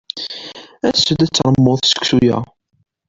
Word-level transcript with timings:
As-d 0.87 1.19
ad 1.23 1.31
tarmed 1.35 1.81
seksu-a. 1.85 2.37